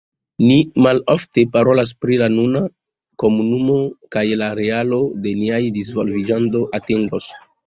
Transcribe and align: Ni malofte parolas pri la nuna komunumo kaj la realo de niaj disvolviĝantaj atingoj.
Ni 0.51 0.55
malofte 0.85 1.43
parolas 1.55 1.91
pri 2.05 2.17
la 2.21 2.29
nuna 2.37 2.61
komunumo 3.25 3.77
kaj 4.17 4.25
la 4.45 4.49
realo 4.61 5.01
de 5.27 5.35
niaj 5.45 5.61
disvolviĝantaj 5.79 6.65
atingoj. 6.81 7.23